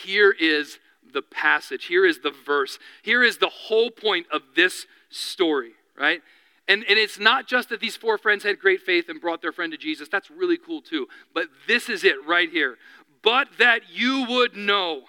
[0.04, 0.78] Here is
[1.12, 1.86] the passage.
[1.86, 2.78] Here is the verse.
[3.02, 6.20] Here is the whole point of this story, right?
[6.68, 9.52] And, and it's not just that these four friends had great faith and brought their
[9.52, 10.08] friend to Jesus.
[10.08, 11.06] That's really cool too.
[11.32, 12.76] But this is it right here.
[13.22, 15.02] But that you would know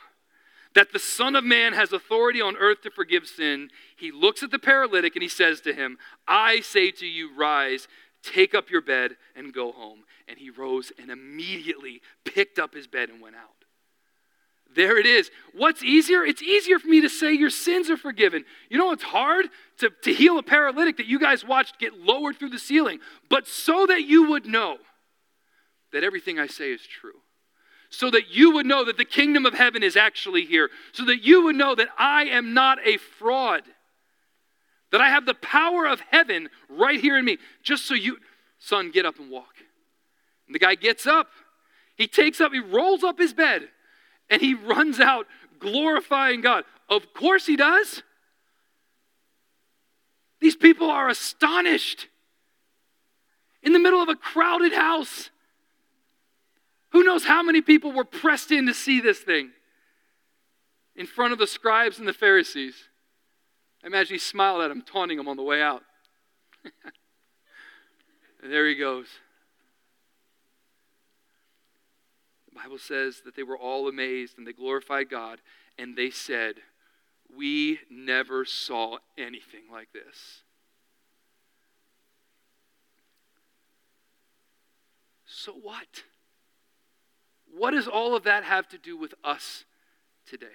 [0.75, 3.69] that the Son of Man has authority on earth to forgive sin.
[3.95, 7.87] He looks at the paralytic and he says to him, I say to you, rise,
[8.21, 10.03] take up your bed, and go home.
[10.27, 13.56] And he rose and immediately picked up his bed and went out.
[14.75, 15.31] There it is.
[15.53, 16.23] What's easier?
[16.23, 18.45] It's easier for me to say your sins are forgiven.
[18.69, 19.47] You know what's hard?
[19.79, 22.99] To, to heal a paralytic that you guys watched get lowered through the ceiling.
[23.29, 24.77] But so that you would know
[25.93, 27.19] that everything I say is true.
[27.89, 30.69] So that you would know that the kingdom of heaven is actually here.
[30.91, 33.63] So that you would know that I am not a fraud.
[34.91, 37.37] That I have the power of heaven right here in me.
[37.63, 38.17] Just so you,
[38.59, 39.55] son, get up and walk.
[40.47, 41.29] And the guy gets up.
[41.95, 43.69] He takes up, he rolls up his bed
[44.29, 45.27] and he runs out
[45.59, 46.63] glorifying God.
[46.89, 48.03] Of course he does.
[50.39, 52.07] These people are astonished
[53.63, 55.29] in the middle of a crowded house.
[56.91, 59.51] Who knows how many people were pressed in to see this thing
[60.95, 62.75] in front of the scribes and the Pharisees?
[63.83, 65.83] I imagine he smiled at them, taunting them on the way out.
[66.63, 66.73] and
[68.51, 69.07] there he goes.
[72.57, 75.39] Bible says that they were all amazed and they glorified God
[75.77, 76.55] and they said,
[77.35, 80.41] We never saw anything like this.
[85.25, 86.03] So what?
[87.55, 89.65] What does all of that have to do with us
[90.27, 90.47] today?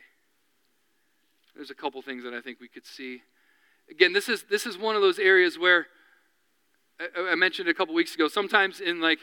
[1.54, 3.22] There's a couple things that I think we could see.
[3.90, 5.86] Again, this is, this is one of those areas where
[6.98, 9.18] I, I mentioned a couple weeks ago, sometimes in like,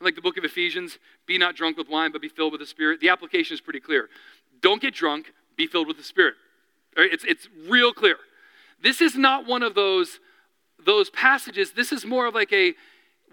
[0.00, 2.60] in like the book of Ephesians, be not drunk with wine, but be filled with
[2.60, 3.00] the Spirit.
[3.00, 4.08] The application is pretty clear.
[4.60, 6.34] Don't get drunk, be filled with the Spirit.
[6.96, 7.12] Right?
[7.12, 8.16] It's, it's real clear.
[8.82, 10.20] This is not one of those,
[10.84, 11.72] those passages.
[11.72, 12.74] This is more of like a,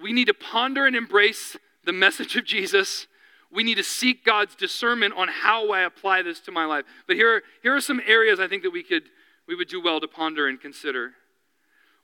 [0.02, 3.08] we need to ponder and embrace the message of Jesus.
[3.52, 6.86] We need to seek God's discernment on how I apply this to my life.
[7.08, 9.04] But here, here are some areas I think that we could
[9.48, 11.12] we would do well to ponder and consider.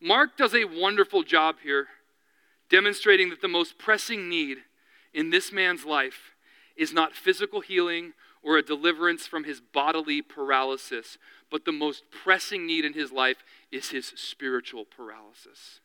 [0.01, 1.87] Mark does a wonderful job here,
[2.69, 4.57] demonstrating that the most pressing need
[5.13, 6.35] in this man's life
[6.75, 11.17] is not physical healing or a deliverance from his bodily paralysis,
[11.49, 15.81] but the most pressing need in his life is his spiritual paralysis.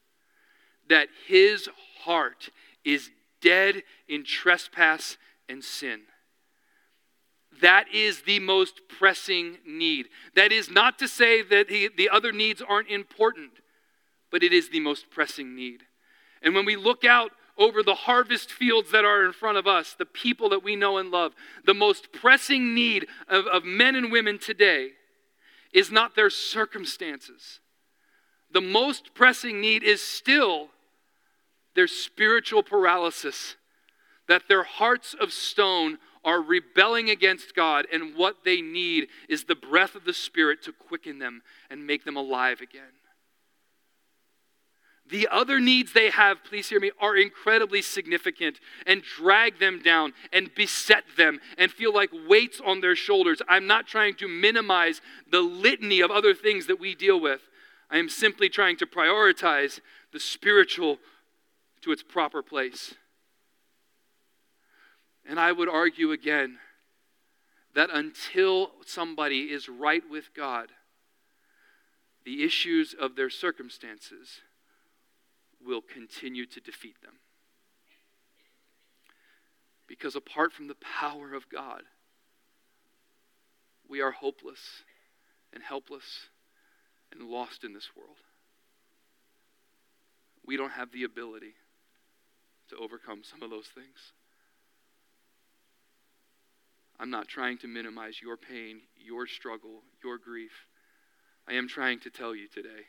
[0.89, 1.69] That his
[2.01, 2.51] heart
[2.85, 5.17] is dead in trespass
[5.49, 6.03] and sin.
[7.61, 10.09] That is the most pressing need.
[10.35, 13.53] That is not to say that he, the other needs aren't important,
[14.31, 15.83] but it is the most pressing need.
[16.43, 19.95] And when we look out over the harvest fields that are in front of us,
[19.95, 21.33] the people that we know and love,
[21.65, 24.91] the most pressing need of, of men and women today
[25.73, 27.61] is not their circumstances.
[28.51, 30.69] The most pressing need is still
[31.75, 33.57] their spiritual paralysis,
[34.29, 39.55] that their hearts of stone are rebelling against God, and what they need is the
[39.55, 42.83] breath of the Spirit to quicken them and make them alive again.
[45.13, 50.15] The other needs they have, please hear me, are incredibly significant and drag them down
[50.33, 53.43] and beset them and feel like weights on their shoulders.
[53.47, 57.43] I'm not trying to minimize the litany of other things that we deal with.
[57.91, 59.81] I am simply trying to prioritize
[60.15, 60.97] the spiritual
[61.83, 62.95] to its proper place.
[65.29, 66.57] And I would argue again
[67.75, 70.71] that until somebody is right with God,
[72.25, 74.41] the issues of their circumstances
[75.65, 77.15] will continue to defeat them.
[79.87, 81.83] Because apart from the power of God,
[83.89, 84.61] we are hopeless
[85.53, 86.29] and helpless
[87.13, 88.17] and lost in this world.
[90.47, 91.55] We don't have the ability
[92.71, 94.13] to overcome some of those things.
[96.99, 100.53] I'm not trying to minimize your pain, your struggle, your grief.
[101.49, 102.87] I am trying to tell you today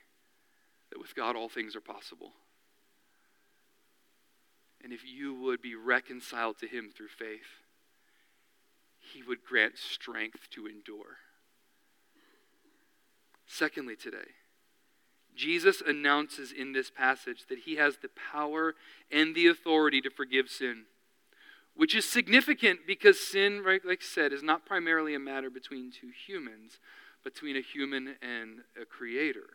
[0.92, 2.32] that with God all things are possible.
[4.84, 7.62] And if you would be reconciled to Him through faith,
[9.00, 11.18] He would grant strength to endure.
[13.46, 14.32] Secondly, today,
[15.36, 18.76] Jesus announces in this passage that He has the power
[19.12, 20.84] and the authority to forgive sin,
[21.76, 25.92] which is significant because sin, right, like I said, is not primarily a matter between
[25.92, 26.80] two humans,
[27.24, 29.50] between a human and a creator.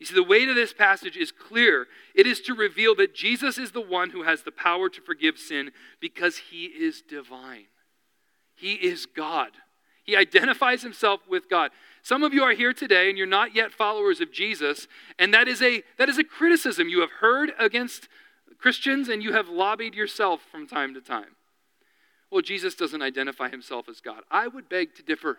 [0.00, 1.86] You see, the weight of this passage is clear.
[2.14, 5.38] It is to reveal that Jesus is the one who has the power to forgive
[5.38, 7.66] sin because he is divine.
[8.56, 9.50] He is God.
[10.02, 11.70] He identifies himself with God.
[12.02, 15.46] Some of you are here today and you're not yet followers of Jesus, and that
[15.46, 18.08] is a that is a criticism you have heard against
[18.58, 21.36] Christians and you have lobbied yourself from time to time.
[22.30, 24.22] Well, Jesus doesn't identify himself as God.
[24.30, 25.38] I would beg to differ.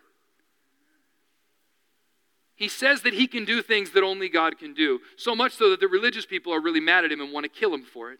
[2.61, 5.71] He says that he can do things that only God can do, so much so
[5.71, 8.11] that the religious people are really mad at him and want to kill him for
[8.11, 8.19] it.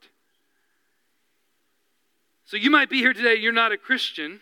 [2.45, 4.39] So you might be here today, you're not a Christian.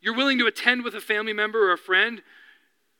[0.00, 2.22] You're willing to attend with a family member or a friend.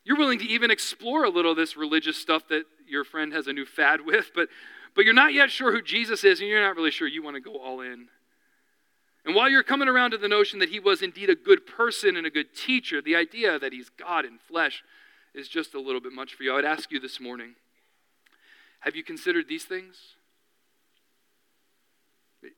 [0.02, 3.46] You're willing to even explore a little of this religious stuff that your friend has
[3.46, 4.48] a new fad with, but,
[4.96, 7.36] but you're not yet sure who Jesus is, and you're not really sure you want
[7.36, 8.08] to go all in.
[9.24, 12.16] And while you're coming around to the notion that he was indeed a good person
[12.16, 14.82] and a good teacher, the idea that he's God in flesh
[15.34, 16.52] is just a little bit much for you.
[16.52, 17.54] I would ask you this morning
[18.80, 19.96] have you considered these things?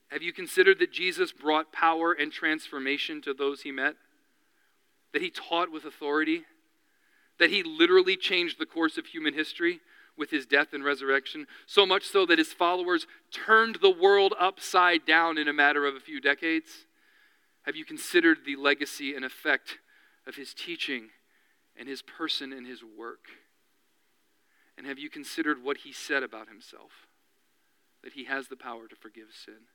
[0.08, 3.96] Have you considered that Jesus brought power and transformation to those he met?
[5.12, 6.44] That he taught with authority?
[7.38, 9.81] That he literally changed the course of human history
[10.16, 11.46] with his death and resurrection?
[11.66, 15.94] So much so that his followers turned the world upside down in a matter of
[15.94, 16.87] a few decades?
[17.64, 19.79] Have you considered the legacy and effect
[20.27, 21.10] of his teaching
[21.77, 23.27] and his person and his work?
[24.77, 26.90] And have you considered what he said about himself?
[28.02, 29.68] That he has the power to forgive sin.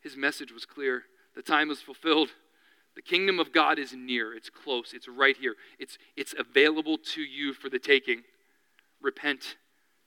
[0.00, 1.04] His message was clear.
[1.34, 2.30] The time was fulfilled.
[2.94, 4.34] The kingdom of God is near.
[4.34, 4.92] It's close.
[4.92, 5.54] It's right here.
[5.78, 8.22] It's, it's available to you for the taking.
[9.02, 9.56] Repent.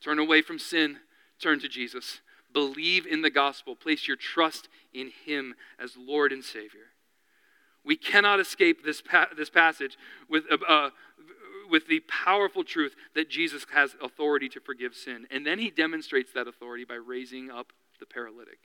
[0.01, 0.97] Turn away from sin.
[1.39, 2.22] Turn to Jesus.
[2.51, 3.76] Believe in the gospel.
[3.76, 6.93] Place your trust in him as Lord and Savior.
[7.89, 9.97] We cannot escape this, pa- this passage
[10.29, 10.89] with, uh, uh,
[11.71, 15.25] with the powerful truth that Jesus has authority to forgive sin.
[15.31, 18.59] And then he demonstrates that authority by raising up the paralytic.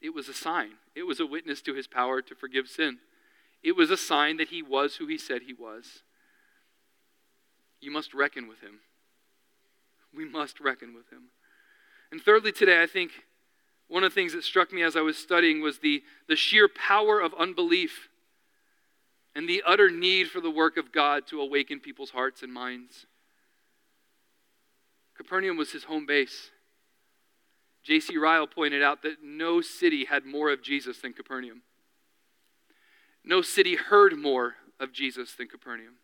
[0.00, 2.98] It was a sign, it was a witness to his power to forgive sin.
[3.64, 6.04] It was a sign that he was who he said he was.
[7.80, 8.78] You must reckon with him.
[10.14, 11.30] We must reckon with him.
[12.12, 13.10] And thirdly, today, I think
[13.92, 16.66] one of the things that struck me as I was studying was the, the sheer
[16.66, 18.08] power of unbelief
[19.34, 23.04] and the utter need for the work of God to awaken people's hearts and minds.
[25.14, 26.50] Capernaum was his home base.
[27.82, 28.16] J.C.
[28.16, 31.60] Ryle pointed out that no city had more of Jesus than Capernaum.
[33.22, 35.96] No city heard more of Jesus than Capernaum.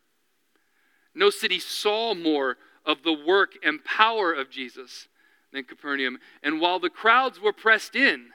[1.14, 5.09] No city saw more of the work and power of Jesus
[5.53, 6.18] than Capernaum.
[6.42, 8.26] And while the crowds were pressed in,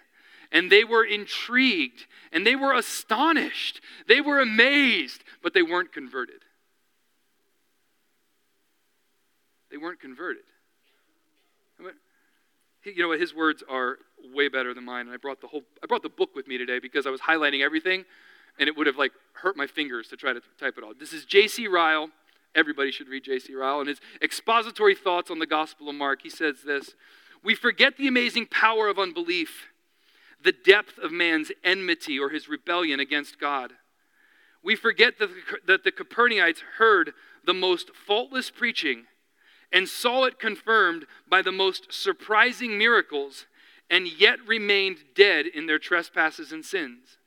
[0.51, 6.41] and they were intrigued, and they were astonished, they were amazed, but they weren't converted.
[9.71, 10.43] They weren't converted.
[12.85, 13.19] You know what?
[13.19, 13.97] His words are
[14.33, 15.07] way better than mine.
[15.07, 17.21] And I brought the whole I brought the book with me today because I was
[17.21, 18.03] highlighting everything,
[18.59, 20.93] and it would have like hurt my fingers to try to type it all.
[20.97, 21.67] This is J.C.
[21.67, 22.09] Ryle.
[22.55, 23.53] Everybody should read J.C.
[23.53, 23.79] Ryle.
[23.79, 26.95] And his expository thoughts on the Gospel of Mark, he says this
[27.43, 29.69] We forget the amazing power of unbelief,
[30.41, 33.73] the depth of man's enmity or his rebellion against God.
[34.63, 37.13] We forget that the, that the Capernaimites heard
[37.45, 39.05] the most faultless preaching
[39.73, 43.47] and saw it confirmed by the most surprising miracles,
[43.89, 47.17] and yet remained dead in their trespasses and sins.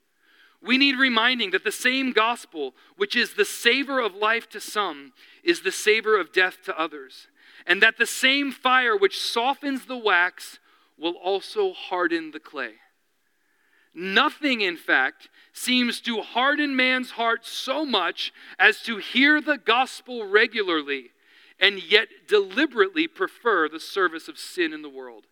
[0.61, 5.13] We need reminding that the same gospel, which is the savor of life to some,
[5.43, 7.27] is the savor of death to others.
[7.65, 10.59] And that the same fire which softens the wax
[10.97, 12.73] will also harden the clay.
[13.93, 20.27] Nothing, in fact, seems to harden man's heart so much as to hear the gospel
[20.27, 21.11] regularly
[21.59, 25.25] and yet deliberately prefer the service of sin in the world.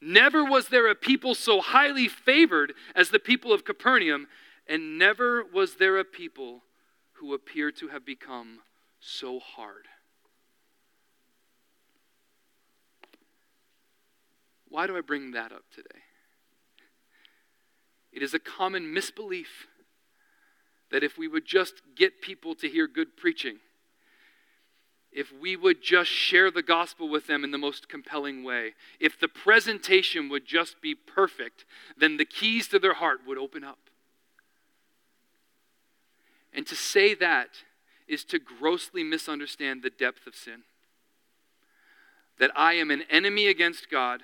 [0.00, 4.28] Never was there a people so highly favored as the people of Capernaum,
[4.66, 6.62] and never was there a people
[7.14, 8.60] who appear to have become
[9.00, 9.86] so hard.
[14.68, 16.02] Why do I bring that up today?
[18.12, 19.66] It is a common misbelief
[20.90, 23.58] that if we would just get people to hear good preaching,
[25.18, 29.18] if we would just share the gospel with them in the most compelling way, if
[29.18, 31.64] the presentation would just be perfect,
[31.96, 33.80] then the keys to their heart would open up.
[36.52, 37.48] And to say that
[38.06, 40.62] is to grossly misunderstand the depth of sin.
[42.38, 44.22] That I am an enemy against God,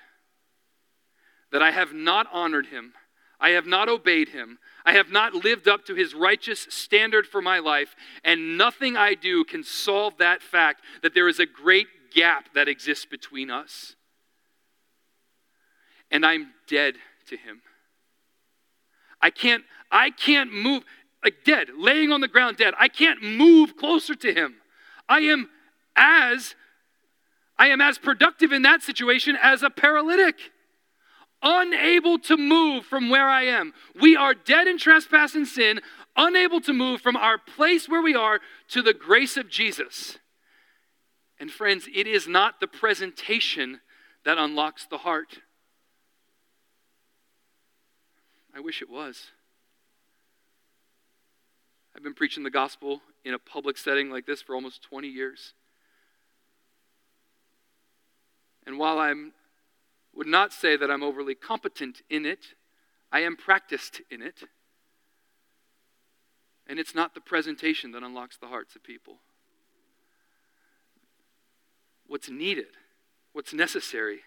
[1.51, 2.93] that I have not honored him,
[3.41, 7.41] I have not obeyed him, I have not lived up to his righteous standard for
[7.41, 11.89] my life, and nothing I do can solve that fact that there is a great
[12.13, 13.97] gap that exists between us.
[16.11, 16.95] And I'm dead
[17.29, 17.63] to him.
[19.21, 20.85] I can't I can't move
[21.23, 22.75] like dead, laying on the ground dead.
[22.79, 24.57] I can't move closer to him.
[25.09, 25.49] I am
[25.97, 26.55] as
[27.57, 30.37] I am as productive in that situation as a paralytic
[31.45, 33.73] unable to move from where I am.
[34.01, 35.81] We are dead in trespass and sin,
[36.17, 40.19] unable to move from our place where we are to the grace of Jesus.
[41.39, 43.81] And friends, it is not the presentation
[44.25, 45.41] that unlocks the heart.
[48.57, 49.27] I wish it was.
[51.95, 55.53] I've been preaching the gospel in a public setting like this for almost 20 years.
[58.67, 59.33] And while I'm
[60.15, 62.55] would not say that I'm overly competent in it.
[63.11, 64.45] I am practiced in it.
[66.67, 69.19] And it's not the presentation that unlocks the hearts of people.
[72.07, 72.77] What's needed,
[73.33, 74.21] what's necessary,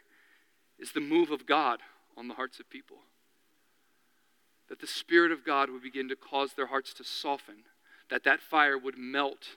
[0.78, 1.80] is the move of God
[2.16, 2.98] on the hearts of people.
[4.70, 7.64] That the Spirit of God would begin to cause their hearts to soften,
[8.10, 9.56] that that fire would melt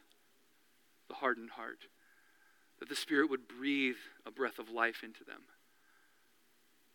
[1.09, 1.87] the hardened heart,
[2.79, 5.43] that the Spirit would breathe a breath of life into them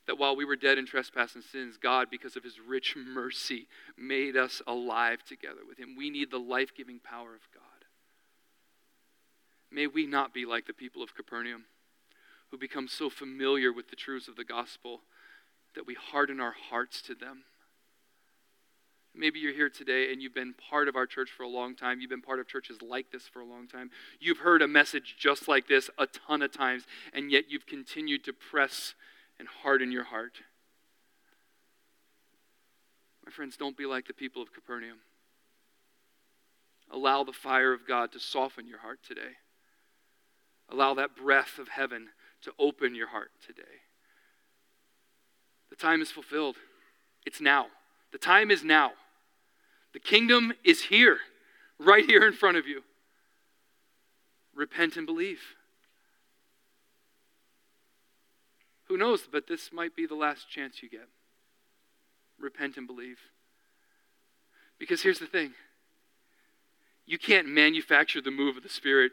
[0.08, 3.68] that while we were dead in trespass and sins, God, because of his rich mercy,
[3.98, 5.96] made us alive together with him.
[5.98, 7.64] We need the life giving power of God.
[9.72, 11.66] May we not be like the people of Capernaum,
[12.52, 15.02] who become so familiar with the truths of the gospel
[15.76, 17.44] that we harden our hearts to them.
[19.18, 22.02] Maybe you're here today and you've been part of our church for a long time.
[22.02, 23.90] You've been part of churches like this for a long time.
[24.20, 26.84] You've heard a message just like this a ton of times,
[27.14, 28.94] and yet you've continued to press
[29.40, 30.34] and harden your heart.
[33.26, 35.00] My friends, don't be like the people of Capernaum.
[36.92, 39.38] Allow the fire of God to soften your heart today.
[40.70, 42.10] Allow that breath of heaven
[42.44, 43.82] to open your heart today.
[45.70, 46.58] The time is fulfilled.
[47.26, 47.68] It's now.
[48.12, 48.92] The time is now.
[49.94, 51.18] The kingdom is here,
[51.80, 52.84] right here in front of you.
[54.54, 55.42] Repent and believe.
[58.88, 61.08] Who knows, but this might be the last chance you get.
[62.40, 63.18] Repent and believe.
[64.78, 65.54] Because here's the thing
[67.06, 69.12] you can't manufacture the move of the Spirit,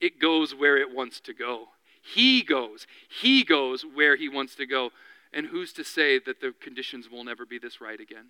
[0.00, 1.66] it goes where it wants to go.
[2.02, 2.86] He goes.
[3.08, 4.90] He goes where he wants to go.
[5.32, 8.26] And who's to say that the conditions will never be this right again?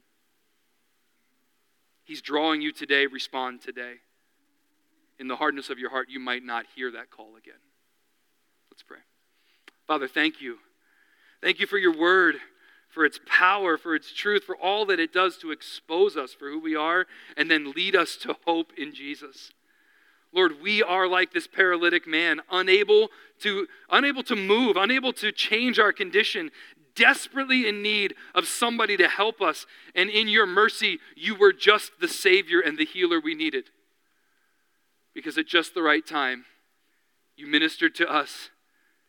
[2.04, 3.94] He's drawing you today, respond today.
[5.18, 7.60] In the hardness of your heart, you might not hear that call again.
[8.70, 8.98] Let's pray.
[9.86, 10.58] Father, thank you.
[11.42, 12.36] Thank you for your word,
[12.88, 16.48] for its power, for its truth, for all that it does to expose us for
[16.48, 17.06] who we are
[17.36, 19.50] and then lead us to hope in Jesus.
[20.32, 23.08] Lord, we are like this paralytic man, unable
[23.40, 26.50] to, unable to move, unable to change our condition,
[26.96, 29.66] desperately in need of somebody to help us.
[29.94, 33.70] And in your mercy, you were just the Savior and the healer we needed.
[35.14, 36.46] Because at just the right time,
[37.36, 38.50] you ministered to us,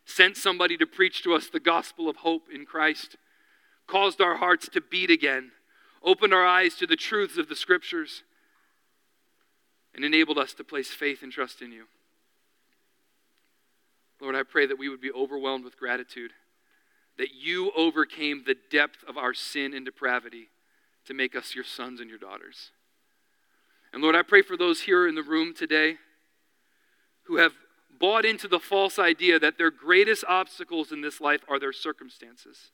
[0.06, 3.16] sent somebody to preach to us the gospel of hope in Christ,
[3.86, 5.50] caused our hearts to beat again,
[6.02, 8.22] opened our eyes to the truths of the scriptures,
[9.94, 11.84] and enabled us to place faith and trust in you.
[14.20, 16.32] Lord, I pray that we would be overwhelmed with gratitude
[17.18, 20.48] that you overcame the depth of our sin and depravity
[21.06, 22.72] to make us your sons and your daughters.
[23.92, 25.96] And Lord, I pray for those here in the room today
[27.24, 27.52] who have
[27.98, 32.70] bought into the false idea that their greatest obstacles in this life are their circumstances.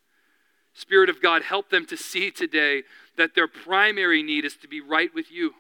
[0.74, 2.82] Spirit of God, help them to see today
[3.16, 5.52] that their primary need is to be right with you.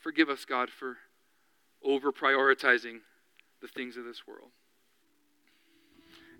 [0.00, 0.98] Forgive us, God, for
[1.82, 2.98] over prioritizing
[3.60, 4.50] the things of this world.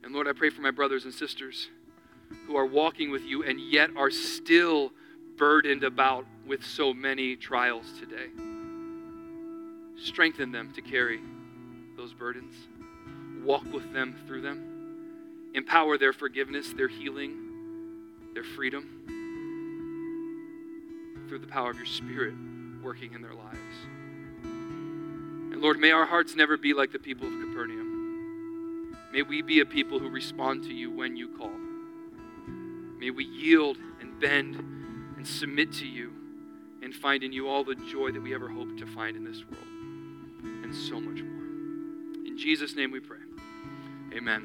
[0.03, 1.69] And Lord, I pray for my brothers and sisters
[2.47, 4.93] who are walking with you and yet are still
[5.37, 8.54] burdened about with so many trials today.
[9.97, 11.21] Strengthen them to carry
[11.97, 12.55] those burdens.
[13.43, 15.51] Walk with them through them.
[15.55, 17.37] Empower their forgiveness, their healing,
[18.35, 18.89] their freedom
[21.29, 22.35] through the power of your Spirit
[22.83, 23.59] working in their lives.
[24.43, 28.97] And Lord, may our hearts never be like the people of Capernaum.
[29.13, 31.53] May we be a people who respond to you when you call.
[32.99, 34.57] May we yield and bend
[35.17, 36.13] and submit to you
[36.83, 39.45] and find in you all the joy that we ever hoped to find in this
[39.45, 39.74] world
[40.75, 42.27] so much more.
[42.27, 43.19] In Jesus' name we pray.
[44.17, 44.43] Amen.